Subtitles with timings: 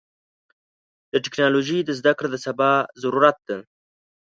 [1.11, 3.57] د ټکنالوژۍ زدهکړه د سبا ضرورت ده.